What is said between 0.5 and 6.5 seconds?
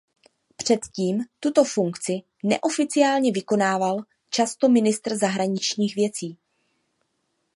Předtím tuto funkci neoficiálně vykonával často ministr zahraničních věcí.